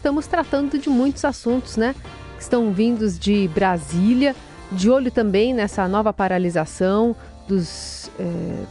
estamos 0.00 0.26
tratando 0.26 0.78
de 0.78 0.88
muitos 0.88 1.26
assuntos, 1.26 1.76
né? 1.76 1.94
Que 2.36 2.42
estão 2.42 2.72
vindos 2.72 3.18
de 3.18 3.48
Brasília, 3.48 4.34
de 4.72 4.88
olho 4.88 5.10
também 5.10 5.52
nessa 5.52 5.86
nova 5.86 6.10
paralisação 6.10 7.14
dos 7.46 8.10
é, 8.18 8.64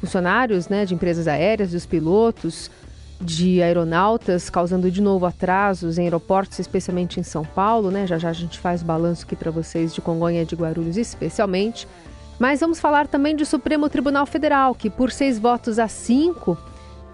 funcionários 0.00 0.68
né, 0.68 0.86
de 0.86 0.94
empresas 0.94 1.28
aéreas, 1.28 1.72
dos 1.72 1.84
pilotos, 1.84 2.70
de 3.20 3.62
aeronautas, 3.62 4.48
causando 4.48 4.90
de 4.90 5.02
novo 5.02 5.26
atrasos 5.26 5.98
em 5.98 6.04
aeroportos, 6.04 6.58
especialmente 6.58 7.20
em 7.20 7.22
São 7.22 7.44
Paulo. 7.44 7.90
Né? 7.90 8.06
Já 8.06 8.16
já 8.16 8.30
a 8.30 8.32
gente 8.32 8.58
faz 8.58 8.80
o 8.80 8.86
balanço 8.86 9.26
aqui 9.26 9.36
para 9.36 9.50
vocês 9.50 9.94
de 9.94 10.00
Congonha 10.00 10.46
de 10.46 10.56
Guarulhos, 10.56 10.96
especialmente. 10.96 11.86
Mas 12.38 12.60
vamos 12.60 12.80
falar 12.80 13.06
também 13.06 13.36
do 13.36 13.44
Supremo 13.44 13.88
Tribunal 13.90 14.24
Federal, 14.24 14.74
que 14.74 14.88
por 14.88 15.12
seis 15.12 15.38
votos 15.38 15.78
a 15.78 15.88
cinco 15.88 16.56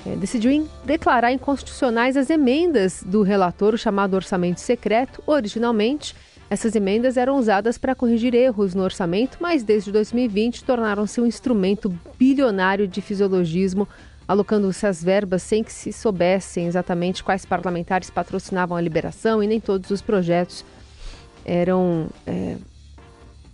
é, 0.07 0.17
decidiu 0.17 0.69
declarar 0.85 1.33
inconstitucionais 1.33 2.17
as 2.17 2.31
emendas 2.31 3.03
do 3.05 3.23
relator, 3.23 3.75
o 3.75 3.79
chamado 3.79 4.15
orçamento 4.15 4.61
secreto. 4.61 5.23
Originalmente, 5.27 6.15
essas 6.49 6.75
emendas 6.75 7.17
eram 7.17 7.39
usadas 7.39 7.79
para 7.79 7.95
corrigir 7.95 8.35
erros 8.35 8.75
no 8.75 8.83
orçamento, 8.83 9.39
mas 9.41 9.63
desde 9.63 9.93
2020 9.93 10.65
tornaram-se 10.65 11.21
um 11.21 11.27
instrumento 11.27 11.93
bilionário 12.19 12.89
de 12.89 13.01
fisiologismo, 13.01 13.87
alocando-se 14.27 14.87
as 14.87 15.03
verbas 15.03 15.43
sem 15.43 15.63
que 15.63 15.73
se 15.73 15.93
soubessem 15.93 16.67
exatamente 16.67 17.23
quais 17.23 17.45
parlamentares 17.45 18.11
patrocinavam 18.11 18.77
a 18.77 18.81
liberação 18.81 19.43
e 19.43 19.47
nem 19.47 19.61
todos 19.61 19.91
os 19.91 20.01
projetos 20.01 20.65
eram 21.45 22.09
é, 22.27 22.57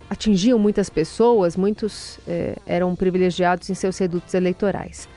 atingiam 0.09 0.57
muitas 0.57 0.89
pessoas, 0.89 1.55
muitos 1.55 2.19
é, 2.27 2.55
eram 2.65 2.95
privilegiados 2.95 3.69
em 3.69 3.73
seus 3.73 3.97
redutos 3.97 4.33
eleitorais. 4.33 5.07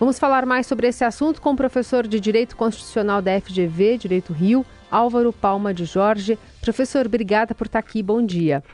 Vamos 0.00 0.18
falar 0.18 0.46
mais 0.46 0.66
sobre 0.66 0.88
esse 0.88 1.04
assunto 1.04 1.42
com 1.42 1.52
o 1.52 1.56
professor 1.56 2.06
de 2.06 2.18
Direito 2.18 2.56
Constitucional 2.56 3.20
da 3.20 3.38
FGV, 3.38 3.98
Direito 3.98 4.32
Rio, 4.32 4.64
Álvaro 4.90 5.30
Palma 5.30 5.74
de 5.74 5.84
Jorge. 5.84 6.38
Professor, 6.62 7.04
obrigada 7.04 7.54
por 7.54 7.66
estar 7.66 7.80
aqui. 7.80 8.02
Bom 8.02 8.24
dia. 8.24 8.64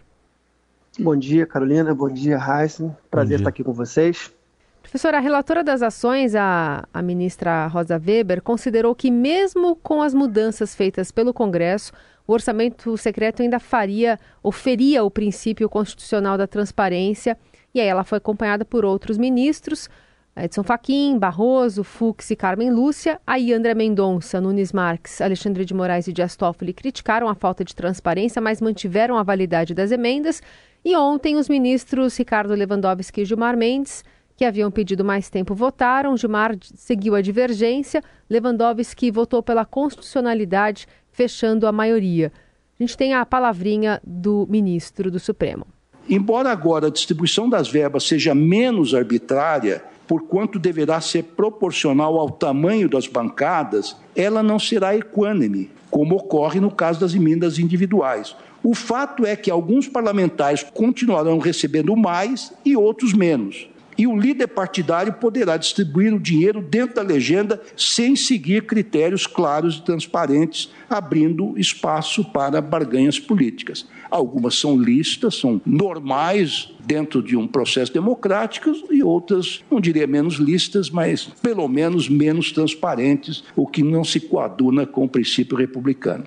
Bom 0.97 1.17
dia, 1.17 1.45
Carolina. 1.45 1.93
Bom 1.93 2.09
dia, 2.09 2.39
Heisen. 2.39 2.97
Prazer 3.11 3.41
estar 3.41 3.49
aqui 3.49 3.65
com 3.65 3.73
vocês. 3.73 4.33
Professora, 4.81 5.17
a 5.17 5.21
relatora 5.21 5.65
das 5.65 5.83
ações, 5.83 6.37
a, 6.37 6.87
a 6.95 7.03
ministra 7.03 7.67
Rosa 7.67 7.97
Weber, 7.99 8.41
considerou 8.41 8.95
que, 8.95 9.11
mesmo 9.11 9.75
com 9.75 10.03
as 10.03 10.15
mudanças 10.15 10.77
feitas 10.77 11.11
pelo 11.11 11.35
Congresso, 11.35 11.93
o 12.25 12.35
orçamento 12.35 12.97
secreto 12.97 13.43
ainda 13.43 13.59
faria, 13.59 14.17
oferia 14.45 15.03
o 15.03 15.11
princípio 15.11 15.69
constitucional 15.69 16.39
da 16.39 16.47
transparência. 16.47 17.37
E 17.75 17.81
aí 17.81 17.89
ela 17.89 18.05
foi 18.05 18.19
acompanhada 18.19 18.65
por 18.65 18.85
outros 18.85 19.19
ministros. 19.19 19.91
Edson 20.37 20.63
Fachin, 20.63 21.19
Barroso, 21.19 21.83
Fux 21.83 22.31
e 22.31 22.37
Carmen 22.37 22.71
Lúcia. 22.71 23.19
Aí 23.27 23.55
André 23.55 23.75
Mendonça, 23.75 24.39
Nunes 24.39 24.71
Marques, 24.71 25.23
Alexandre 25.23 25.65
de 25.65 25.73
Moraes 25.73 26.07
e 26.07 26.13
Dias 26.13 26.37
Toffoli 26.37 26.75
criticaram 26.75 27.27
a 27.27 27.35
falta 27.35 27.65
de 27.65 27.75
transparência, 27.75 28.41
mas 28.43 28.61
mantiveram 28.61 29.17
a 29.17 29.23
validade 29.23 29.73
das 29.73 29.91
emendas. 29.91 30.43
E 30.85 30.95
ontem 30.95 31.37
os 31.37 31.49
ministros 31.49 32.17
Ricardo 32.19 32.55
Lewandowski 32.55 33.23
e 33.23 33.25
Gilmar 33.25 33.57
Mendes, 33.57 34.05
que 34.37 34.45
haviam 34.45 34.71
pedido 34.71 35.03
mais 35.03 35.31
tempo, 35.31 35.55
votaram. 35.55 36.15
Gilmar 36.19 36.55
seguiu 36.75 37.15
a 37.15 37.23
divergência. 37.23 38.03
Lewandowski 38.29 39.11
votou 39.11 39.43
pela 39.43 39.65
constitucionalidade, 39.65 40.87
fechando 41.11 41.67
a 41.67 41.73
maioria. 41.73 42.31
A 42.79 42.83
gente 42.83 42.95
tem 42.95 43.15
a 43.15 43.25
palavrinha 43.25 44.03
do 44.07 44.47
ministro 44.51 45.11
do 45.11 45.19
Supremo. 45.19 45.67
Embora 46.09 46.53
agora 46.53 46.89
a 46.89 46.91
distribuição 46.91 47.49
das 47.49 47.69
verbas 47.69 48.05
seja 48.05 48.35
menos 48.35 48.95
arbitrária, 48.95 49.83
porquanto 50.07 50.59
deverá 50.59 51.01
ser 51.01 51.23
proporcional 51.23 52.19
ao 52.19 52.31
tamanho 52.31 52.89
das 52.89 53.07
bancadas, 53.07 53.97
ela 54.15 54.43
não 54.43 54.59
será 54.59 54.97
equânime, 54.97 55.71
como 55.91 56.17
ocorre 56.17 56.61
no 56.61 56.71
caso 56.71 57.01
das 57.01 57.15
emendas 57.15 57.59
individuais. 57.59 58.37
O 58.63 58.75
fato 58.75 59.25
é 59.25 59.37
que 59.37 59.51
alguns 59.51 59.89
parlamentares 59.89 60.63
continuarão 60.63 61.39
recebendo 61.39 61.95
mais 61.97 62.53
e 62.65 62.77
outros 62.77 63.13
menos 63.13 63.69
e 63.99 64.07
o 64.07 64.17
líder 64.17 64.49
partidário 64.49 65.15
poderá 65.15 65.57
distribuir 65.57 66.13
o 66.15 66.21
dinheiro 66.21 66.61
dentro 66.61 66.97
da 66.97 67.03
legenda 67.03 67.61
sem 67.77 68.15
seguir 68.15 68.67
critérios 68.67 69.27
claros 69.27 69.77
e 69.77 69.83
transparentes, 69.83 70.71
abrindo 70.89 71.59
espaço 71.59 72.25
para 72.25 72.61
barganhas 72.61 73.19
políticas. 73.19 73.87
Algumas 74.11 74.55
são 74.59 74.77
listas, 74.77 75.37
são 75.37 75.61
normais 75.65 76.73
dentro 76.85 77.23
de 77.23 77.37
um 77.37 77.47
processo 77.47 77.93
democrático 77.93 78.71
e 78.91 79.03
outras, 79.03 79.63
não 79.71 79.81
diria 79.81 80.07
menos 80.07 80.35
listas, 80.35 80.89
mas 80.89 81.25
pelo 81.43 81.67
menos 81.67 82.09
menos 82.09 82.53
transparentes, 82.53 83.43
o 83.57 83.67
que 83.67 83.83
não 83.83 84.05
se 84.05 84.21
coaduna 84.21 84.87
com 84.87 85.05
o 85.05 85.09
princípio 85.09 85.57
republicano. 85.57 86.25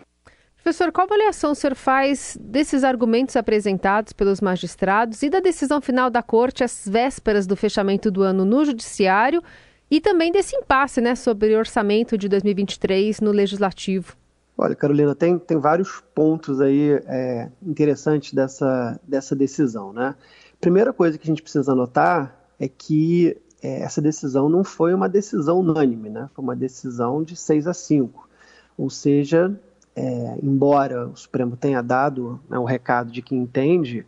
Professor, 0.69 0.91
qual 0.91 1.07
avaliação 1.07 1.53
o 1.53 1.55
senhor 1.55 1.73
faz 1.73 2.37
desses 2.39 2.83
argumentos 2.83 3.35
apresentados 3.35 4.13
pelos 4.13 4.39
magistrados 4.39 5.23
e 5.23 5.27
da 5.27 5.39
decisão 5.39 5.81
final 5.81 6.11
da 6.11 6.21
Corte 6.21 6.63
às 6.63 6.87
vésperas 6.87 7.47
do 7.47 7.55
fechamento 7.55 8.11
do 8.11 8.21
ano 8.21 8.45
no 8.45 8.63
Judiciário 8.63 9.41
e 9.89 9.99
também 9.99 10.31
desse 10.31 10.55
impasse 10.55 11.01
né, 11.01 11.15
sobre 11.15 11.55
o 11.55 11.57
orçamento 11.57 12.15
de 12.15 12.29
2023 12.29 13.19
no 13.19 13.31
Legislativo? 13.31 14.15
Olha, 14.55 14.75
Carolina, 14.75 15.15
tem, 15.15 15.39
tem 15.39 15.57
vários 15.57 16.03
pontos 16.13 16.61
aí 16.61 17.01
é, 17.07 17.49
interessantes 17.63 18.31
dessa, 18.31 18.99
dessa 19.07 19.35
decisão. 19.35 19.91
Né? 19.91 20.13
Primeira 20.61 20.93
coisa 20.93 21.17
que 21.17 21.23
a 21.23 21.31
gente 21.31 21.41
precisa 21.41 21.73
notar 21.73 22.47
é 22.59 22.67
que 22.67 23.35
é, 23.63 23.81
essa 23.81 24.03
decisão 24.03 24.47
não 24.47 24.63
foi 24.63 24.93
uma 24.93 25.09
decisão 25.09 25.61
unânime, 25.61 26.11
né? 26.11 26.29
foi 26.35 26.43
uma 26.43 26.55
decisão 26.55 27.23
de 27.23 27.35
6 27.35 27.65
a 27.65 27.73
5. 27.73 28.29
Ou 28.77 28.87
seja, 28.91 29.59
é, 29.99 30.39
embora 30.41 31.07
o 31.09 31.15
Supremo 31.17 31.57
tenha 31.57 31.83
dado 31.83 32.39
né, 32.49 32.57
o 32.57 32.63
recado 32.63 33.11
de 33.11 33.21
que 33.21 33.35
entende 33.35 34.05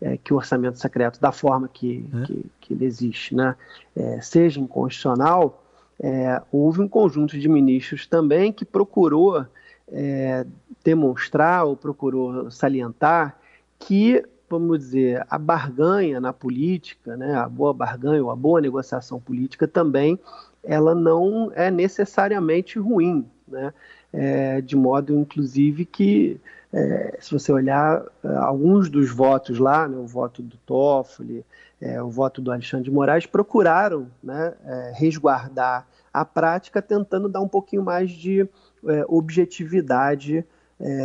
é, 0.00 0.16
que 0.16 0.32
o 0.32 0.36
orçamento 0.36 0.78
secreto, 0.78 1.20
da 1.20 1.32
forma 1.32 1.68
que, 1.68 2.08
é. 2.14 2.26
que, 2.26 2.46
que, 2.60 2.74
ele 2.74 2.84
existe, 2.84 3.34
né, 3.34 3.56
é, 3.96 4.20
seja 4.20 4.60
inconstitucional, 4.60 5.60
é, 6.00 6.40
houve 6.52 6.80
um 6.80 6.88
conjunto 6.88 7.36
de 7.36 7.48
ministros 7.48 8.06
também 8.06 8.52
que 8.52 8.64
procurou 8.64 9.44
é, 9.90 10.46
demonstrar 10.84 11.64
ou 11.64 11.76
procurou 11.76 12.48
salientar 12.48 13.36
que, 13.80 14.24
vamos 14.48 14.78
dizer, 14.78 15.26
a 15.28 15.38
barganha 15.38 16.20
na 16.20 16.32
política, 16.32 17.16
né, 17.16 17.34
a 17.34 17.48
boa 17.48 17.74
barganha 17.74 18.22
ou 18.22 18.30
a 18.30 18.36
boa 18.36 18.60
negociação 18.60 19.18
política 19.18 19.66
também, 19.66 20.20
ela 20.62 20.94
não 20.94 21.50
é 21.52 21.68
necessariamente 21.68 22.78
ruim, 22.78 23.26
né? 23.48 23.74
É, 24.12 24.60
de 24.60 24.76
modo, 24.76 25.18
inclusive, 25.18 25.84
que, 25.84 26.40
é, 26.72 27.16
se 27.20 27.32
você 27.32 27.50
olhar 27.50 28.04
é, 28.22 28.28
alguns 28.36 28.90
dos 28.90 29.10
votos 29.10 29.58
lá, 29.58 29.88
né, 29.88 29.96
o 29.96 30.06
voto 30.06 30.42
do 30.42 30.56
Toffoli, 30.66 31.44
é, 31.80 32.02
o 32.02 32.10
voto 32.10 32.40
do 32.40 32.52
Alexandre 32.52 32.84
de 32.84 32.90
Moraes, 32.90 33.26
procuraram 33.26 34.06
né, 34.22 34.52
é, 34.64 34.92
resguardar 34.94 35.86
a 36.12 36.24
prática, 36.24 36.82
tentando 36.82 37.28
dar 37.28 37.40
um 37.40 37.48
pouquinho 37.48 37.82
mais 37.82 38.10
de 38.10 38.42
é, 38.86 39.04
objetividade 39.08 40.44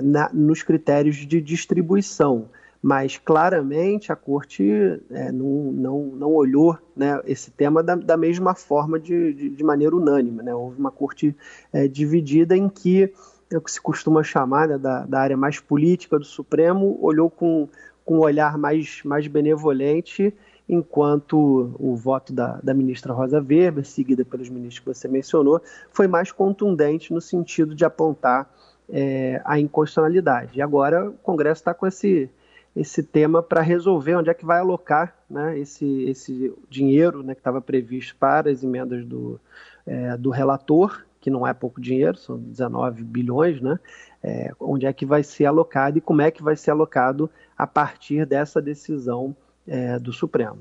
na, 0.03 0.27
nos 0.33 0.63
critérios 0.63 1.17
de 1.17 1.39
distribuição 1.39 2.49
mas 2.81 3.17
claramente 3.17 4.11
a 4.11 4.15
corte 4.15 5.01
é, 5.09 5.31
não, 5.31 5.71
não, 5.71 6.05
não 6.07 6.31
olhou 6.33 6.77
né, 6.95 7.21
esse 7.25 7.51
tema 7.51 7.81
da, 7.81 7.95
da 7.95 8.15
mesma 8.15 8.53
forma 8.53 8.99
de, 8.99 9.33
de, 9.33 9.49
de, 9.49 9.63
maneira 9.63 9.95
unânime. 9.95 10.43
Né? 10.43 10.53
Houve 10.53 10.79
uma 10.79 10.91
corte 10.91 11.35
é, 11.73 11.87
dividida 11.87 12.55
em 12.55 12.69
que 12.69 13.11
é 13.51 13.57
o 13.57 13.61
que 13.61 13.71
se 13.71 13.81
costuma 13.81 14.23
chamar 14.23 14.67
né, 14.67 14.77
da, 14.77 15.05
da 15.05 15.19
área 15.19 15.37
mais 15.37 15.59
política 15.59 16.19
do 16.19 16.25
Supremo 16.25 16.97
olhou 17.01 17.29
com, 17.29 17.67
com 18.03 18.17
um 18.17 18.19
olhar 18.19 18.57
mais, 18.57 19.01
mais 19.03 19.25
benevolente, 19.27 20.33
enquanto 20.67 21.73
o 21.79 21.95
voto 21.95 22.33
da, 22.33 22.59
da 22.61 22.73
ministra 22.73 23.13
Rosa 23.13 23.39
Weber, 23.39 23.85
seguida 23.85 24.25
pelos 24.25 24.49
ministros 24.49 24.79
que 24.79 24.85
você 24.85 25.07
mencionou, 25.07 25.61
foi 25.91 26.07
mais 26.07 26.31
contundente 26.31 27.13
no 27.13 27.21
sentido 27.21 27.73
de 27.73 27.85
apontar 27.85 28.51
é, 28.89 29.41
a 29.45 29.59
inconstitucionalidade. 29.59 30.59
E 30.59 30.61
agora 30.61 31.09
o 31.09 31.13
Congresso 31.13 31.61
está 31.61 31.73
com 31.73 31.87
esse 31.87 32.29
esse 32.79 33.01
tema 33.01 33.41
para 33.41 33.61
resolver 33.61 34.15
onde 34.15 34.29
é 34.29 34.33
que 34.33 34.45
vai 34.45 34.59
alocar 34.59 35.15
né, 35.29 35.57
esse, 35.57 36.03
esse 36.03 36.53
dinheiro 36.69 37.23
né, 37.23 37.33
que 37.33 37.39
estava 37.39 37.59
previsto 37.59 38.15
para 38.15 38.51
as 38.51 38.63
emendas 38.63 39.03
do, 39.03 39.39
é, 39.85 40.15
do 40.15 40.29
relator, 40.29 41.03
que 41.19 41.31
não 41.31 41.45
é 41.45 41.53
pouco 41.53 41.81
dinheiro, 41.81 42.17
são 42.17 42.37
19 42.37 43.03
bilhões, 43.03 43.59
né, 43.59 43.79
é, 44.23 44.51
onde 44.59 44.85
é 44.85 44.93
que 44.93 45.05
vai 45.05 45.23
ser 45.23 45.45
alocado 45.45 45.97
e 45.97 46.01
como 46.01 46.21
é 46.21 46.29
que 46.29 46.43
vai 46.43 46.55
ser 46.55 46.71
alocado 46.71 47.29
a 47.57 47.65
partir 47.65 48.25
dessa 48.25 48.61
decisão 48.61 49.35
é, 49.67 49.97
do 49.97 50.13
Supremo. 50.13 50.59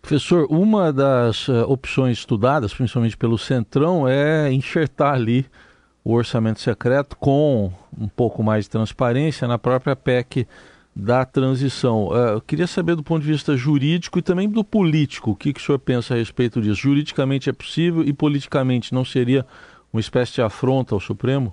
Professor, 0.00 0.46
uma 0.48 0.92
das 0.92 1.48
uh, 1.48 1.64
opções 1.68 2.18
estudadas, 2.18 2.72
principalmente 2.72 3.16
pelo 3.16 3.36
Centrão, 3.36 4.06
é 4.06 4.52
enxertar 4.52 5.14
ali 5.14 5.44
o 6.04 6.12
orçamento 6.12 6.60
secreto 6.60 7.16
com 7.16 7.72
um 7.98 8.06
pouco 8.06 8.40
mais 8.40 8.66
de 8.66 8.70
transparência 8.70 9.48
na 9.48 9.58
própria 9.58 9.96
PEC 9.96 10.46
da 10.98 11.26
transição. 11.26 12.08
Uh, 12.08 12.14
eu 12.34 12.40
queria 12.40 12.66
saber 12.66 12.96
do 12.96 13.02
ponto 13.02 13.22
de 13.22 13.30
vista 13.30 13.54
jurídico 13.54 14.18
e 14.18 14.22
também 14.22 14.48
do 14.48 14.64
político, 14.64 15.32
o 15.32 15.36
que, 15.36 15.52
que 15.52 15.60
o 15.60 15.62
senhor 15.62 15.78
pensa 15.78 16.14
a 16.14 16.16
respeito 16.16 16.58
disso? 16.58 16.80
Juridicamente 16.80 17.50
é 17.50 17.52
possível 17.52 18.02
e 18.02 18.14
politicamente 18.14 18.94
não 18.94 19.04
seria 19.04 19.44
uma 19.92 20.00
espécie 20.00 20.32
de 20.32 20.42
afronta 20.42 20.94
ao 20.94 21.00
Supremo? 21.00 21.52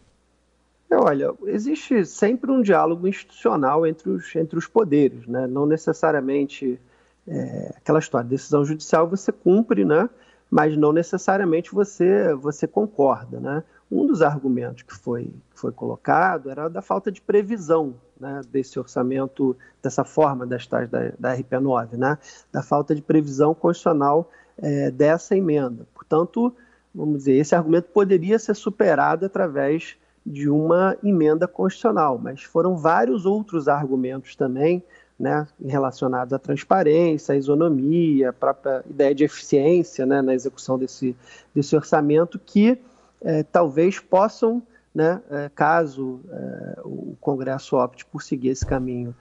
É, 0.89 0.95
olha, 0.95 1.33
existe 1.47 2.05
sempre 2.05 2.51
um 2.51 2.61
diálogo 2.61 3.05
institucional 3.05 3.85
entre 3.85 4.11
os, 4.11 4.33
entre 4.33 4.57
os 4.57 4.65
poderes, 4.65 5.27
né? 5.27 5.45
não 5.45 5.65
necessariamente 5.65 6.79
é, 7.27 7.73
aquela 7.75 7.99
história, 7.99 8.29
decisão 8.29 8.63
judicial 8.63 9.09
você 9.09 9.33
cumpre, 9.33 9.83
né? 9.83 10.09
mas 10.49 10.77
não 10.77 10.93
necessariamente 10.93 11.73
você, 11.73 12.33
você 12.35 12.65
concorda. 12.65 13.41
Né? 13.41 13.63
Um 13.93 14.07
dos 14.07 14.23
argumentos 14.23 14.81
que 14.81 14.95
foi, 14.95 15.29
foi 15.53 15.71
colocado 15.71 16.49
era 16.49 16.67
da 16.67 16.81
falta 16.81 17.11
de 17.11 17.21
previsão 17.21 17.93
né, 18.19 18.41
desse 18.51 18.79
orçamento, 18.79 19.55
dessa 19.83 20.03
forma 20.03 20.47
das 20.47 20.65
tais 20.65 20.89
da, 20.89 21.11
da 21.19 21.37
RP9, 21.37 21.93
né? 21.93 22.17
da 22.51 22.63
falta 22.63 22.95
de 22.95 23.03
previsão 23.03 23.53
constitucional 23.53 24.31
é, 24.57 24.89
dessa 24.89 25.37
emenda. 25.37 25.85
Portanto, 25.93 26.51
vamos 26.93 27.19
dizer, 27.19 27.33
esse 27.33 27.53
argumento 27.53 27.89
poderia 27.93 28.39
ser 28.39 28.55
superado 28.55 29.27
através 29.27 29.95
de 30.25 30.49
uma 30.49 30.97
emenda 31.03 31.47
constitucional, 31.47 32.17
mas 32.17 32.41
foram 32.41 32.75
vários 32.75 33.27
outros 33.27 33.67
argumentos 33.67 34.35
também 34.35 34.81
né, 35.19 35.47
relacionados 35.63 36.33
à 36.33 36.39
transparência, 36.39 37.33
à 37.33 37.37
isonomia, 37.37 38.31
a 38.31 38.33
própria 38.33 38.83
ideia 38.89 39.13
de 39.13 39.23
eficiência 39.23 40.03
né, 40.03 40.19
na 40.19 40.33
execução 40.33 40.79
desse, 40.79 41.15
desse 41.53 41.75
orçamento 41.75 42.39
que 42.39 42.79
é, 43.23 43.43
talvez 43.43 43.99
possam, 43.99 44.61
né, 44.93 45.21
é, 45.29 45.49
caso 45.55 46.21
é, 46.29 46.81
o 46.83 47.15
Congresso 47.19 47.77
opte 47.77 48.05
por 48.05 48.21
seguir 48.21 48.49
esse 48.49 48.65
caminho 48.65 49.15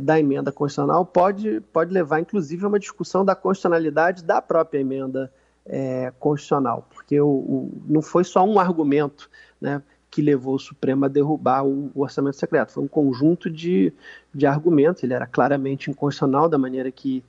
da 0.00 0.16
emenda 0.16 0.52
constitucional, 0.52 1.04
pode, 1.04 1.60
pode 1.72 1.92
levar 1.92 2.20
inclusive 2.20 2.64
a 2.64 2.68
uma 2.68 2.78
discussão 2.78 3.24
da 3.24 3.34
constitucionalidade 3.34 4.22
da 4.22 4.40
própria 4.40 4.78
emenda 4.78 5.32
constitucional, 6.20 6.86
porque 6.94 7.20
o, 7.20 7.26
o, 7.26 7.82
não 7.88 8.00
foi 8.00 8.22
só 8.22 8.44
um 8.44 8.60
argumento, 8.60 9.28
né, 9.60 9.82
que 10.12 10.20
levou 10.20 10.54
o 10.56 10.58
Supremo 10.58 11.06
a 11.06 11.08
derrubar 11.08 11.64
o, 11.64 11.90
o 11.94 12.02
orçamento 12.02 12.36
secreto. 12.36 12.72
Foi 12.72 12.84
um 12.84 12.88
conjunto 12.88 13.48
de, 13.48 13.92
de 14.32 14.46
argumentos, 14.46 15.02
ele 15.02 15.14
era 15.14 15.26
claramente 15.26 15.90
inconstitucional 15.90 16.50
da 16.50 16.58
maneira 16.58 16.92
que, 16.92 17.24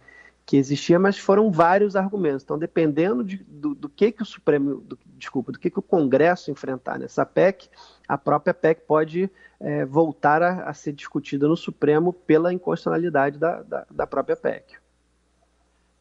que 0.46 0.58
existia, 0.58 1.00
mas 1.00 1.18
foram 1.18 1.50
vários 1.50 1.96
argumentos. 1.96 2.44
Então, 2.44 2.60
dependendo 2.60 3.24
de, 3.24 3.38
do, 3.38 3.74
do, 3.74 3.88
que, 3.88 4.12
que 4.12 4.22
o 4.22 4.26
Supremo, 4.26 4.82
do, 4.82 5.00
desculpa, 5.24 5.52
do 5.52 5.60
que, 5.60 5.70
que 5.70 5.80
o 5.80 5.82
Congresso 5.82 6.52
enfrentar 6.52 7.00
nessa 7.00 7.26
PEC, 7.26 7.70
a 8.08 8.18
própria 8.18 8.54
PEC 8.54 8.82
pode 8.86 9.30
é, 9.60 9.86
voltar 9.86 10.44
a, 10.44 10.70
a, 10.70 10.74
ser 10.74 10.94
discutida 10.94 11.48
no 11.48 11.56
Supremo 11.56 12.14
pela 12.14 12.54
inconstitucionalidade 12.54 13.38
da, 13.38 13.62
da, 13.64 13.86
da 13.90 14.08
própria 14.08 14.36
PEC. 14.36 14.76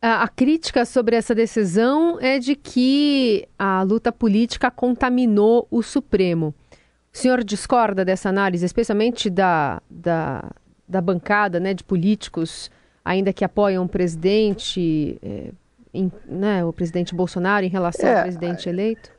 A, 0.01 0.25
a 0.25 0.29
crítica 0.29 0.85
sobre 0.85 1.15
essa 1.15 1.35
decisão 1.35 2.19
é 2.21 2.39
de 2.39 2.57
que 2.57 3.49
a 3.57 3.83
luta 3.83 4.11
política 4.11 4.71
contaminou 4.71 5.67
o 5.71 5.83
Supremo. 5.83 6.53
O 7.15 7.17
senhor 7.17 7.45
discorda 7.45 8.05
dessa 8.05 8.29
análise, 8.29 8.67
especialmente 8.67 9.31
da, 9.31 9.81
da, 9.89 10.51
da 10.89 11.01
bancada 11.01 11.61
né, 11.61 11.73
de 11.73 11.85
políticos, 11.85 12.71
ainda 13.05 13.33
que 13.33 13.45
apoiam 13.45 13.85
o 13.85 13.89
presidente, 13.89 15.19
é, 15.23 15.53
em, 15.95 16.11
né, 16.27 16.65
o 16.65 16.73
presidente 16.73 17.15
Bolsonaro 17.15 17.65
em 17.65 17.69
relação 17.69 18.09
é, 18.09 18.17
ao 18.17 18.23
presidente 18.23 18.69
eleito? 18.69 19.12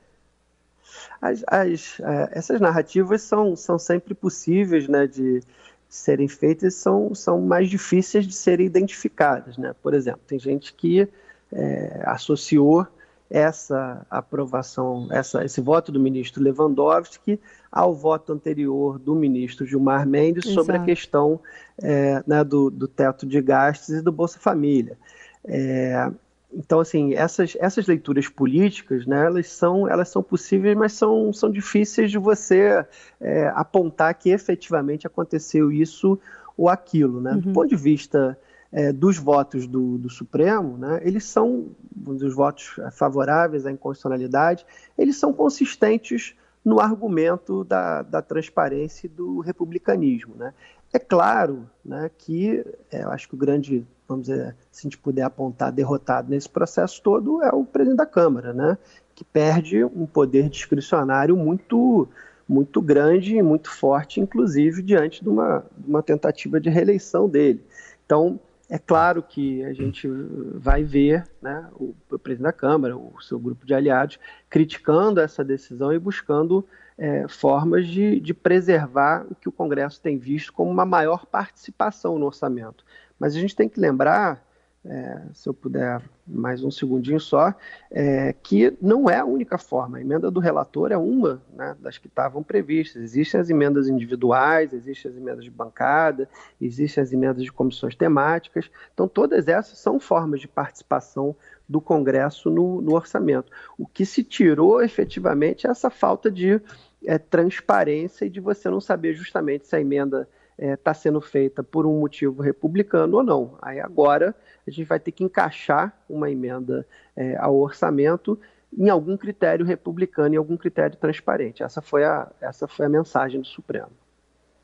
As, 1.23 1.41
as, 1.47 1.99
é, 2.01 2.29
essas 2.33 2.59
narrativas 2.59 3.21
são, 3.21 3.55
são 3.55 3.79
sempre 3.79 4.13
possíveis 4.13 4.89
né, 4.89 5.07
de, 5.07 5.39
de 5.39 5.45
serem 5.87 6.27
feitas 6.27 6.75
são, 6.75 7.15
são 7.15 7.39
mais 7.39 7.69
difíceis 7.69 8.27
de 8.27 8.33
serem 8.33 8.65
identificadas. 8.65 9.57
Né? 9.57 9.73
Por 9.81 9.93
exemplo, 9.93 10.19
tem 10.27 10.37
gente 10.37 10.73
que 10.73 11.07
é, 11.49 12.03
associou 12.05 12.85
essa 13.29 14.05
aprovação, 14.11 15.07
essa, 15.11 15.45
esse 15.45 15.61
voto 15.61 15.93
do 15.93 15.99
ministro 15.99 16.43
Lewandowski 16.43 17.39
ao 17.71 17.95
voto 17.95 18.33
anterior 18.33 18.99
do 18.99 19.15
ministro 19.15 19.65
Gilmar 19.65 20.05
Mendes 20.05 20.43
Exato. 20.43 20.59
sobre 20.59 20.75
a 20.75 20.83
questão 20.83 21.39
é, 21.81 22.21
né, 22.27 22.43
do, 22.43 22.69
do, 22.69 22.85
teto 22.85 23.25
de 23.25 23.41
gastos 23.41 23.95
e 23.95 24.01
do 24.01 24.11
Bolsa 24.11 24.39
Família. 24.39 24.97
É, 25.45 26.11
então, 26.55 26.79
assim, 26.79 27.13
essas, 27.13 27.57
essas 27.59 27.87
leituras 27.87 28.27
políticas, 28.27 29.05
né, 29.05 29.25
elas 29.25 29.47
são, 29.49 29.87
elas 29.87 30.09
são 30.09 30.21
possíveis, 30.21 30.77
mas 30.77 30.93
são, 30.93 31.33
são 31.33 31.51
difíceis 31.51 32.11
de 32.11 32.17
você 32.17 32.85
é, 33.19 33.47
apontar 33.55 34.13
que 34.13 34.29
efetivamente 34.29 35.07
aconteceu 35.07 35.71
isso 35.71 36.19
ou 36.55 36.69
aquilo. 36.69 37.19
Né? 37.19 37.31
Uhum. 37.31 37.39
Do 37.39 37.53
ponto 37.53 37.69
de 37.69 37.75
vista 37.75 38.37
é, 38.71 38.91
dos 38.91 39.17
votos 39.17 39.65
do, 39.65 39.97
do 39.97 40.09
Supremo, 40.09 40.77
né, 40.77 41.01
eles 41.03 41.25
são, 41.25 41.67
os 42.05 42.33
votos 42.33 42.75
favoráveis 42.91 43.65
à 43.65 43.71
inconstitucionalidade, 43.71 44.65
eles 44.97 45.17
são 45.17 45.33
consistentes 45.33 46.35
no 46.63 46.79
argumento 46.79 47.63
da, 47.63 48.03
da 48.03 48.21
transparência 48.21 49.07
e 49.07 49.09
do 49.09 49.39
republicanismo. 49.39 50.35
Né? 50.35 50.53
É 50.93 50.99
claro 50.99 51.67
né, 51.83 52.09
que 52.15 52.63
é, 52.91 53.03
eu 53.03 53.09
acho 53.09 53.27
que 53.27 53.33
o 53.33 53.37
grande, 53.37 53.83
vamos 54.07 54.27
dizer, 54.27 54.55
se 54.71 54.81
a 54.81 54.83
gente 54.83 54.97
puder 54.97 55.23
apontar 55.23 55.71
derrotado 55.71 56.29
nesse 56.29 56.47
processo 56.47 57.01
todo, 57.01 57.41
é 57.41 57.49
o 57.49 57.65
presidente 57.65 57.97
da 57.97 58.05
Câmara, 58.05 58.53
né, 58.53 58.77
que 59.15 59.23
perde 59.23 59.83
um 59.83 60.05
poder 60.05 60.49
discricionário 60.49 61.35
muito 61.35 62.07
muito 62.47 62.81
grande 62.81 63.37
e 63.37 63.41
muito 63.41 63.69
forte, 63.69 64.19
inclusive 64.19 64.81
diante 64.83 65.23
de 65.23 65.29
uma, 65.29 65.65
uma 65.87 66.03
tentativa 66.03 66.59
de 66.59 66.69
reeleição 66.69 67.27
dele. 67.27 67.63
Então, 68.05 68.37
é 68.69 68.77
claro 68.77 69.23
que 69.23 69.63
a 69.63 69.73
gente 69.73 70.07
vai 70.55 70.83
ver 70.83 71.25
né, 71.41 71.67
o, 71.75 71.95
o, 72.11 72.19
presidente 72.19 72.47
da 72.47 72.53
Câmara, 72.53 72.97
o 72.97 73.13
seu 73.21 73.39
grupo 73.39 73.65
de 73.65 73.73
aliados, 73.73 74.19
criticando 74.49 75.21
essa 75.21 75.43
decisão 75.43 75.93
e 75.93 75.97
buscando 75.97 76.65
é, 76.97 77.27
formas 77.27 77.87
de, 77.87 78.19
de 78.19 78.33
preservar 78.33 79.25
o 79.29 79.35
que 79.35 79.49
o 79.49 79.51
Congresso 79.51 80.01
tem 80.01 80.17
visto 80.17 80.53
como 80.53 80.69
uma 80.69 80.85
maior 80.85 81.25
participação 81.25 82.17
no 82.17 82.25
orçamento. 82.25 82.85
Mas 83.19 83.35
a 83.35 83.39
gente 83.39 83.55
tem 83.55 83.69
que 83.69 83.79
lembrar 83.79 84.45
é, 84.85 85.21
se 85.33 85.47
eu 85.47 85.53
puder 85.53 86.01
mais 86.27 86.63
um 86.63 86.69
segundinho 86.69 87.19
só, 87.19 87.53
é, 87.89 88.33
que 88.43 88.75
não 88.81 89.09
é 89.09 89.17
a 89.17 89.25
única 89.25 89.57
forma. 89.57 89.97
A 89.97 90.01
emenda 90.01 90.29
do 90.29 90.39
relator 90.39 90.91
é 90.91 90.97
uma 90.97 91.41
né, 91.53 91.75
das 91.79 91.97
que 91.97 92.07
estavam 92.07 92.43
previstas. 92.43 93.01
Existem 93.01 93.39
as 93.39 93.49
emendas 93.49 93.87
individuais, 93.87 94.73
existem 94.73 95.11
as 95.11 95.17
emendas 95.17 95.43
de 95.43 95.51
bancada, 95.51 96.27
existem 96.59 97.01
as 97.01 97.13
emendas 97.13 97.43
de 97.43 97.51
comissões 97.51 97.95
temáticas. 97.95 98.69
Então, 98.93 99.07
todas 99.07 99.47
essas 99.47 99.77
são 99.79 99.99
formas 99.99 100.41
de 100.41 100.47
participação 100.47 101.35
do 101.67 101.79
Congresso 101.79 102.49
no, 102.49 102.81
no 102.81 102.93
orçamento. 102.93 103.51
O 103.77 103.87
que 103.87 104.05
se 104.05 104.21
tirou 104.21 104.81
efetivamente 104.81 105.65
é 105.65 105.69
essa 105.69 105.89
falta 105.89 106.29
de 106.29 106.61
é, 107.05 107.17
transparência 107.17 108.25
e 108.25 108.29
de 108.29 108.41
você 108.41 108.69
não 108.69 108.81
saber 108.81 109.13
justamente 109.13 109.67
se 109.67 109.75
a 109.75 109.79
emenda 109.79 110.27
está 110.57 110.65
é, 110.65 110.75
tá 110.75 110.93
sendo 110.93 111.19
feita 111.19 111.63
por 111.63 111.85
um 111.85 111.99
motivo 111.99 112.41
republicano 112.41 113.17
ou 113.17 113.23
não. 113.23 113.57
Aí 113.61 113.79
agora 113.79 114.35
a 114.65 114.69
gente 114.69 114.85
vai 114.85 114.99
ter 114.99 115.11
que 115.11 115.23
encaixar 115.23 115.93
uma 116.09 116.29
emenda 116.29 116.85
é, 117.15 117.35
ao 117.37 117.55
orçamento 117.55 118.39
em 118.77 118.89
algum 118.89 119.15
critério 119.15 119.65
republicano, 119.65 120.33
em 120.33 120.37
algum 120.37 120.57
critério 120.57 120.97
transparente. 120.97 121.63
Essa 121.63 121.81
foi 121.81 122.03
a, 122.03 122.31
essa 122.41 122.67
foi 122.67 122.85
a 122.85 122.89
mensagem 122.89 123.39
do 123.39 123.47
Supremo. 123.47 123.91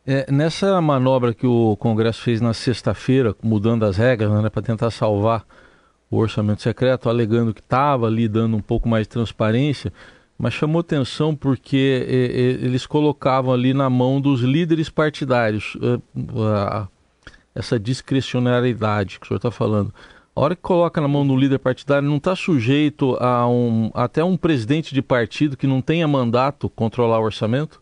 É, 0.06 0.32
nessa 0.32 0.82
manobra 0.82 1.34
que 1.34 1.46
o 1.46 1.76
Congresso 1.78 2.24
fez 2.24 2.42
na 2.42 2.54
sexta-feira, 2.54 3.36
mudando 3.44 3.86
as 3.86 3.98
regras 3.98 4.32
né, 4.42 4.50
para 4.50 4.62
tentar 4.62 4.90
salvar 4.90 5.46
o 6.10 6.18
orçamento 6.18 6.62
secreto, 6.62 7.10
alegando 7.10 7.54
que 7.54 7.60
estava 7.60 8.08
ali 8.08 8.28
dando 8.28 8.58
um 8.58 8.62
pouco 8.62 8.90
mais 8.90 9.04
de 9.04 9.10
transparência, 9.10 9.94
mas 10.40 10.54
chamou 10.54 10.80
atenção 10.80 11.36
porque 11.36 12.06
é, 12.08 12.14
é, 12.14 12.66
eles 12.66 12.88
colocavam 12.88 13.54
ali 13.54 13.74
na 13.74 13.90
mão 13.90 14.22
dos 14.22 14.40
líderes 14.40 14.90
partidários 14.90 15.78
é, 15.82 16.88
essa 17.54 17.78
discricionariedade 17.78 19.20
que 19.20 19.26
o 19.26 19.28
senhor 19.28 19.38
está 19.38 19.52
falando. 19.52 19.94
A 20.34 20.40
hora 20.40 20.56
que 20.56 20.62
coloca 20.62 21.02
na 21.02 21.08
mão 21.10 21.28
do 21.28 21.36
líder 21.36 21.60
partidário, 21.60 22.08
não 22.08 22.16
está 22.16 22.38
sujeito 22.38 23.18
a 23.20 23.46
um 23.50 23.92
até 23.94 24.24
um 24.24 24.38
presidente 24.38 24.94
de 24.96 25.02
partido 25.02 25.58
que 25.58 25.68
não 25.68 25.82
tenha 25.82 26.08
mandato 26.08 26.70
controlar 26.70 27.20
o 27.20 27.24
orçamento? 27.24 27.82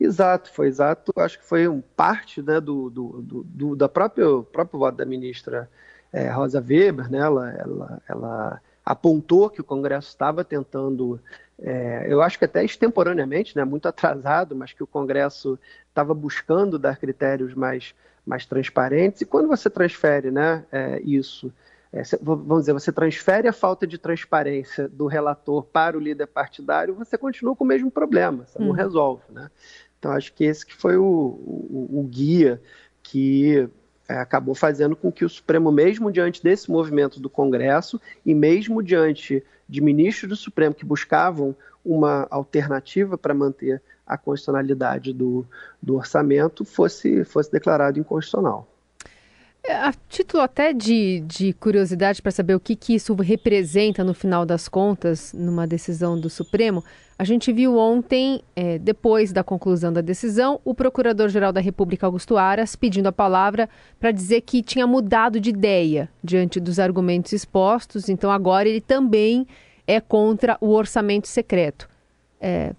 Exato, 0.00 0.50
foi 0.50 0.68
exato. 0.68 1.12
Acho 1.14 1.38
que 1.38 1.44
foi 1.44 1.68
um 1.68 1.82
parte 1.94 2.40
né, 2.40 2.58
do, 2.58 2.88
do, 2.88 3.20
do, 3.20 3.44
do 3.44 3.76
da 3.76 3.88
própria 3.88 4.24
próprio 4.50 4.78
voto 4.78 4.96
da 4.96 5.04
ministra 5.04 5.68
é, 6.10 6.30
Rosa 6.30 6.64
Weber, 6.66 7.10
né? 7.10 7.18
Ela, 7.18 7.50
ela, 7.50 8.02
ela 8.08 8.60
apontou 8.86 9.50
que 9.50 9.60
o 9.60 9.64
Congresso 9.64 10.08
estava 10.08 10.42
tentando 10.42 11.20
é, 11.60 12.06
eu 12.08 12.22
acho 12.22 12.38
que 12.38 12.44
até 12.44 12.64
extemporaneamente, 12.64 13.56
né, 13.56 13.64
muito 13.64 13.88
atrasado, 13.88 14.54
mas 14.54 14.72
que 14.72 14.82
o 14.82 14.86
Congresso 14.86 15.58
estava 15.88 16.14
buscando 16.14 16.78
dar 16.78 16.96
critérios 16.96 17.54
mais, 17.54 17.94
mais 18.24 18.46
transparentes. 18.46 19.20
E 19.20 19.26
quando 19.26 19.48
você 19.48 19.68
transfere 19.68 20.30
né, 20.30 20.64
é, 20.70 21.00
isso, 21.04 21.52
é, 21.92 22.02
vamos 22.22 22.60
dizer, 22.60 22.72
você 22.72 22.92
transfere 22.92 23.48
a 23.48 23.52
falta 23.52 23.86
de 23.86 23.98
transparência 23.98 24.88
do 24.88 25.06
relator 25.06 25.64
para 25.64 25.96
o 25.96 26.00
líder 26.00 26.28
partidário, 26.28 26.94
você 26.94 27.18
continua 27.18 27.56
com 27.56 27.64
o 27.64 27.66
mesmo 27.66 27.90
problema, 27.90 28.46
você 28.46 28.58
não 28.58 28.70
hum. 28.70 28.72
resolve. 28.72 29.24
Né? 29.30 29.50
Então, 29.98 30.12
acho 30.12 30.32
que 30.32 30.44
esse 30.44 30.64
que 30.64 30.74
foi 30.74 30.96
o, 30.96 31.04
o, 31.04 32.00
o 32.00 32.02
guia 32.04 32.62
que 33.02 33.68
é, 34.08 34.14
acabou 34.18 34.54
fazendo 34.54 34.94
com 34.94 35.10
que 35.10 35.24
o 35.24 35.28
Supremo, 35.28 35.72
mesmo 35.72 36.12
diante 36.12 36.42
desse 36.42 36.70
movimento 36.70 37.18
do 37.18 37.28
Congresso 37.28 38.00
e 38.24 38.32
mesmo 38.32 38.82
diante 38.82 39.44
de 39.68 39.80
ministros 39.80 40.28
do 40.28 40.36
Supremo 40.36 40.74
que 40.74 40.84
buscavam 40.84 41.54
uma 41.84 42.26
alternativa 42.30 43.18
para 43.18 43.34
manter 43.34 43.82
a 44.06 44.16
constitucionalidade 44.16 45.12
do, 45.12 45.46
do 45.82 45.96
orçamento 45.96 46.64
fosse, 46.64 47.24
fosse 47.24 47.52
declarado 47.52 47.98
inconstitucional. 47.98 48.66
É, 49.64 49.74
a 49.74 49.92
título 50.08 50.42
até 50.42 50.72
de, 50.72 51.20
de 51.26 51.52
curiosidade 51.52 52.22
para 52.22 52.30
saber 52.30 52.54
o 52.54 52.60
que, 52.60 52.76
que 52.76 52.94
isso 52.94 53.14
representa 53.14 54.02
no 54.02 54.14
final 54.14 54.46
das 54.46 54.68
contas, 54.68 55.32
numa 55.32 55.66
decisão 55.66 56.18
do 56.18 56.30
Supremo, 56.30 56.82
a 57.18 57.24
gente 57.24 57.52
viu 57.52 57.76
ontem, 57.76 58.42
é, 58.54 58.78
depois 58.78 59.32
da 59.32 59.42
conclusão 59.42 59.92
da 59.92 60.00
decisão, 60.00 60.60
o 60.64 60.72
Procurador-Geral 60.72 61.52
da 61.52 61.60
República, 61.60 62.06
Augusto 62.06 62.36
Aras, 62.36 62.76
pedindo 62.76 63.08
a 63.08 63.12
palavra 63.12 63.68
para 63.98 64.12
dizer 64.12 64.42
que 64.42 64.62
tinha 64.62 64.86
mudado 64.86 65.40
de 65.40 65.50
ideia 65.50 66.08
diante 66.22 66.60
dos 66.60 66.78
argumentos 66.78 67.32
expostos, 67.32 68.08
então 68.08 68.30
agora 68.30 68.68
ele 68.68 68.80
também 68.80 69.48
é 69.84 70.00
contra 70.00 70.56
o 70.60 70.68
orçamento 70.68 71.26
secreto. 71.26 71.88
É, 72.40 72.72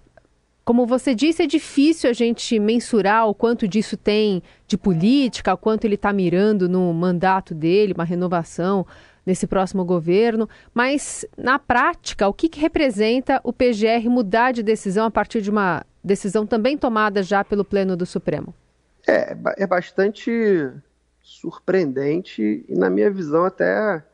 como 0.70 0.86
você 0.86 1.16
disse, 1.16 1.42
é 1.42 1.48
difícil 1.48 2.08
a 2.08 2.12
gente 2.12 2.56
mensurar 2.60 3.26
o 3.26 3.34
quanto 3.34 3.66
disso 3.66 3.96
tem 3.96 4.40
de 4.68 4.78
política, 4.78 5.52
o 5.52 5.58
quanto 5.58 5.84
ele 5.84 5.96
está 5.96 6.12
mirando 6.12 6.68
no 6.68 6.94
mandato 6.94 7.52
dele, 7.52 7.92
uma 7.92 8.04
renovação 8.04 8.86
nesse 9.26 9.48
próximo 9.48 9.84
governo. 9.84 10.48
Mas, 10.72 11.26
na 11.36 11.58
prática, 11.58 12.28
o 12.28 12.32
que, 12.32 12.48
que 12.48 12.60
representa 12.60 13.40
o 13.42 13.52
PGR 13.52 14.08
mudar 14.08 14.52
de 14.52 14.62
decisão 14.62 15.06
a 15.06 15.10
partir 15.10 15.42
de 15.42 15.50
uma 15.50 15.84
decisão 16.04 16.46
também 16.46 16.78
tomada 16.78 17.20
já 17.20 17.42
pelo 17.42 17.64
Pleno 17.64 17.96
do 17.96 18.06
Supremo? 18.06 18.54
É, 19.08 19.36
é 19.56 19.66
bastante 19.66 20.70
surpreendente 21.20 22.64
e, 22.68 22.78
na 22.78 22.88
minha 22.88 23.10
visão, 23.10 23.44
até 23.44 24.04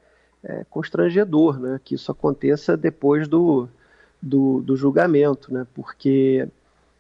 é, 0.43 0.65
constrangedor 0.71 1.61
né, 1.61 1.79
que 1.85 1.97
isso 1.97 2.11
aconteça 2.11 2.79
depois 2.79 3.29
do, 3.29 3.69
do, 4.27 4.61
do 4.61 4.77
julgamento, 4.77 5.53
né? 5.53 5.67
porque 5.75 6.49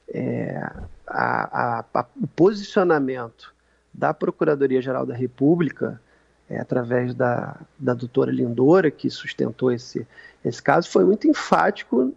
é, 0.09 0.59
a, 1.06 1.78
a, 1.78 1.85
a, 1.92 2.06
o 2.23 2.26
posicionamento 2.28 3.52
da 3.92 4.14
Procuradoria-Geral 4.14 5.04
da 5.04 5.14
República, 5.14 6.00
é, 6.49 6.59
através 6.59 7.14
da, 7.14 7.61
da 7.78 7.95
doutora 7.95 8.30
Lindora, 8.30 8.90
que 8.90 9.11
sustentou 9.11 9.73
esse, 9.73 10.06
esse 10.45 10.62
caso, 10.62 10.88
foi 10.88 11.04
muito 11.04 11.26
enfático 11.26 12.14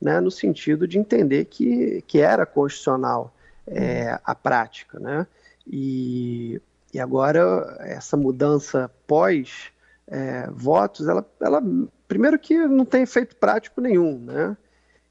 né, 0.00 0.20
no 0.20 0.30
sentido 0.30 0.86
de 0.86 0.98
entender 0.98 1.46
que, 1.46 2.02
que 2.06 2.20
era 2.20 2.46
constitucional 2.46 3.34
é, 3.66 4.18
a 4.24 4.34
prática. 4.34 5.00
Né? 5.00 5.26
E, 5.66 6.60
e 6.94 7.00
agora, 7.00 7.76
essa 7.80 8.16
mudança 8.16 8.90
pós 9.06 9.71
é, 10.12 10.46
votos, 10.50 11.08
ela, 11.08 11.26
ela 11.40 11.62
primeiro 12.06 12.38
que 12.38 12.54
não 12.66 12.84
tem 12.84 13.02
efeito 13.02 13.34
prático 13.34 13.80
nenhum, 13.80 14.18
né? 14.18 14.54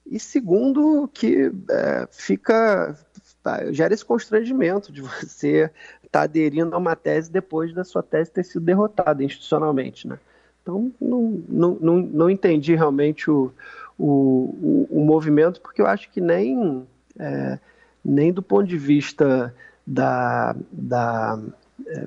E 0.05 0.19
segundo 0.19 1.09
que 1.11 1.51
é, 1.69 2.07
fica 2.11 2.95
tá, 3.41 3.71
gera 3.71 3.95
esse 3.95 4.05
constrangimento 4.05 4.91
de 4.91 5.01
você 5.01 5.71
estar 6.03 6.19
tá 6.19 6.21
aderindo 6.21 6.75
a 6.75 6.77
uma 6.77 6.95
tese 6.95 7.31
depois 7.31 7.73
da 7.73 7.83
sua 7.83 8.03
tese 8.03 8.29
ter 8.31 8.45
sido 8.45 8.63
derrotada 8.63 9.23
institucionalmente, 9.23 10.07
né? 10.07 10.19
Então 10.61 10.91
não, 11.01 11.43
não, 11.49 11.77
não, 11.81 11.97
não 11.97 12.29
entendi 12.29 12.75
realmente 12.75 13.31
o, 13.31 13.51
o, 13.97 14.05
o, 14.07 14.87
o, 14.91 15.03
movimento 15.03 15.59
porque 15.59 15.81
eu 15.81 15.87
acho 15.87 16.11
que 16.11 16.21
nem 16.21 16.87
é, 17.17 17.57
nem 18.05 18.31
do 18.31 18.43
ponto 18.43 18.67
de 18.67 18.77
vista 18.77 19.51
da, 19.85 20.55
da 20.71 21.39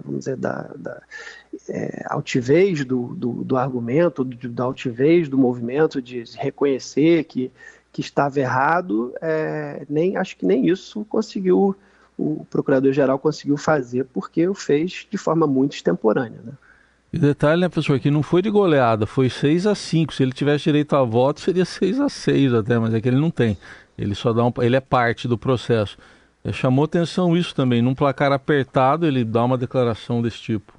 vamos 0.04 0.20
dizer, 0.20 0.36
da, 0.36 0.70
da 0.76 1.02
é, 1.68 2.04
altivez 2.08 2.84
do, 2.84 3.14
do, 3.14 3.32
do 3.44 3.56
argumento, 3.56 4.24
do, 4.24 4.48
da 4.48 4.64
altivez 4.64 5.28
do 5.28 5.38
movimento, 5.38 6.00
de 6.00 6.24
reconhecer 6.36 7.24
que, 7.24 7.50
que 7.92 8.00
estava 8.00 8.40
errado, 8.40 9.12
é, 9.20 9.84
nem 9.88 10.16
acho 10.16 10.36
que 10.36 10.44
nem 10.44 10.66
isso 10.66 11.04
conseguiu, 11.04 11.76
o 12.18 12.46
procurador-geral 12.50 13.18
conseguiu 13.18 13.56
fazer, 13.56 14.06
porque 14.12 14.46
o 14.48 14.54
fez 14.54 15.06
de 15.10 15.16
forma 15.16 15.46
muito 15.46 15.74
extemporânea. 15.74 16.40
Né? 16.44 16.52
E 17.12 17.18
detalhe, 17.18 17.60
né, 17.60 17.68
professor, 17.68 18.00
que 18.00 18.10
não 18.10 18.24
foi 18.24 18.42
de 18.42 18.50
goleada, 18.50 19.06
foi 19.06 19.30
6 19.30 19.68
a 19.68 19.74
5 19.76 20.12
Se 20.12 20.22
ele 20.24 20.32
tivesse 20.32 20.64
direito 20.64 20.96
a 20.96 21.04
voto, 21.04 21.40
seria 21.40 21.64
6 21.64 22.00
a 22.00 22.08
6 22.08 22.54
até, 22.54 22.76
mas 22.76 22.92
é 22.92 23.00
que 23.00 23.08
ele 23.08 23.20
não 23.20 23.30
tem. 23.30 23.56
Ele 23.96 24.16
só 24.16 24.32
dá 24.32 24.44
um, 24.44 24.52
ele 24.60 24.74
é 24.74 24.80
parte 24.80 25.28
do 25.28 25.38
processo. 25.38 25.96
É, 26.44 26.52
chamou 26.52 26.84
atenção 26.84 27.36
isso 27.36 27.54
também. 27.54 27.80
Num 27.80 27.94
placar 27.94 28.30
apertado, 28.30 29.06
ele 29.06 29.24
dá 29.24 29.42
uma 29.42 29.56
declaração 29.56 30.20
desse 30.20 30.38
tipo. 30.38 30.74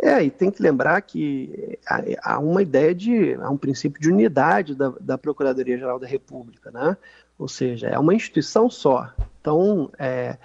É, 0.00 0.22
e 0.22 0.30
tem 0.30 0.50
que 0.50 0.62
lembrar 0.62 1.00
que 1.00 1.78
há 2.22 2.38
uma 2.38 2.60
ideia 2.60 2.94
de. 2.94 3.34
há 3.34 3.48
um 3.48 3.56
princípio 3.56 4.00
de 4.00 4.10
unidade 4.10 4.74
da, 4.74 4.92
da 5.00 5.16
Procuradoria-Geral 5.16 5.98
da 5.98 6.06
República, 6.06 6.70
né? 6.70 6.96
Ou 7.38 7.48
seja, 7.48 7.88
é 7.88 7.98
uma 7.98 8.14
instituição 8.14 8.68
só. 8.68 9.10
Então, 9.40 9.90
é, 9.98 10.36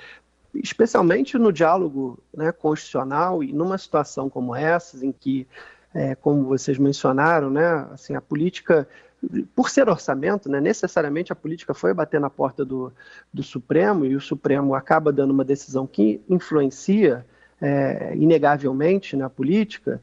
especialmente 0.54 1.38
no 1.38 1.52
diálogo 1.52 2.20
né, 2.34 2.52
constitucional 2.52 3.44
e 3.44 3.54
numa 3.54 3.78
situação 3.78 4.30
como 4.30 4.56
essa, 4.56 5.06
em 5.06 5.12
que, 5.12 5.48
é, 5.94 6.16
como 6.16 6.44
vocês 6.46 6.78
mencionaram, 6.78 7.50
né, 7.50 7.88
assim, 7.92 8.16
a 8.16 8.22
política 8.22 8.88
por 9.56 9.70
ser 9.70 9.88
orçamento, 9.88 10.50
né, 10.50 10.60
necessariamente 10.60 11.32
a 11.32 11.36
política 11.36 11.76
foi 11.76 11.94
bater 11.94 12.20
na 12.20 12.30
porta 12.30 12.66
do, 12.66 12.92
do 13.32 13.44
Supremo 13.44 14.04
e 14.04 14.16
o 14.16 14.22
Supremo 14.22 14.74
acaba 14.74 15.12
dando 15.12 15.30
uma 15.30 15.46
decisão 15.46 15.86
que 15.86 16.20
influencia 16.28 17.24
é, 17.62 18.16
inegavelmente 18.16 19.16
na 19.16 19.30
política, 19.30 20.02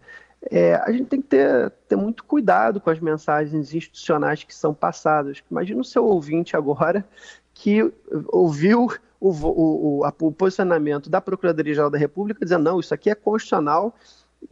é, 0.50 0.76
a 0.76 0.92
gente 0.92 1.06
tem 1.06 1.20
que 1.20 1.26
ter, 1.26 1.70
ter 1.88 1.96
muito 1.96 2.24
cuidado 2.24 2.80
com 2.80 2.90
as 2.90 3.00
mensagens 3.00 3.74
institucionais 3.74 4.44
que 4.44 4.54
são 4.54 4.72
passadas. 4.72 5.42
Imagina 5.50 5.80
o 5.80 5.84
seu 5.84 6.04
ouvinte 6.04 6.56
agora 6.56 7.04
que 7.52 7.92
ouviu 8.28 8.88
o, 9.20 9.30
o, 9.30 10.00
o, 10.02 10.08
o 10.20 10.32
posicionamento 10.32 11.10
da 11.10 11.20
Procuradoria-Geral 11.20 11.90
da 11.90 11.98
República 11.98 12.44
dizendo 12.44 12.62
não, 12.62 12.78
isso 12.78 12.94
aqui 12.94 13.10
é 13.10 13.16
constitucional 13.16 13.94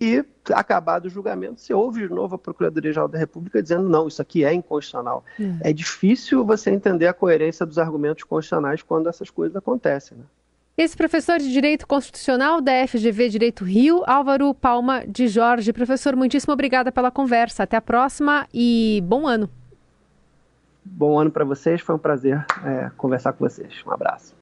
e, 0.00 0.25
acabado 0.52 1.07
o 1.07 1.09
julgamento, 1.09 1.61
se 1.61 1.73
ouve 1.73 2.07
de 2.07 2.12
novo 2.12 2.35
a 2.35 2.38
Procuradoria-Geral 2.38 3.09
da 3.09 3.19
República 3.19 3.62
dizendo 3.62 3.88
não, 3.88 4.09
isso 4.09 4.21
aqui 4.21 4.45
é 4.45 4.52
inconstitucional. 4.52 5.25
É. 5.40 5.71
é 5.71 5.73
difícil 5.73 6.45
você 6.45 6.71
entender 6.71 7.07
a 7.07 7.14
coerência 7.14 7.64
dos 7.64 7.78
argumentos 7.78 8.25
constitucionais 8.25 8.83
quando 8.83 9.09
essas 9.09 9.31
coisas 9.31 9.57
acontecem. 9.57 10.19
Né? 10.19 10.25
Esse 10.76 10.95
professor 10.95 11.38
de 11.38 11.50
Direito 11.50 11.87
Constitucional 11.87 12.61
da 12.61 12.87
FGV 12.87 13.31
Direito 13.31 13.64
Rio, 13.64 14.02
Álvaro 14.07 14.52
Palma 14.52 15.07
de 15.07 15.28
Jorge. 15.28 15.73
Professor, 15.73 16.14
muitíssimo 16.14 16.52
obrigada 16.52 16.93
pela 16.93 17.11
conversa. 17.11 17.62
Até 17.62 17.78
a 17.78 17.81
próxima 17.81 18.47
e 18.52 19.02
bom 19.07 19.26
ano. 19.26 19.49
Bom 20.85 21.19
ano 21.19 21.31
para 21.31 21.45
vocês, 21.45 21.81
foi 21.81 21.95
um 21.95 21.99
prazer 21.99 22.45
é, 22.64 22.90
conversar 22.97 23.33
com 23.33 23.49
vocês. 23.49 23.83
Um 23.87 23.90
abraço. 23.90 24.35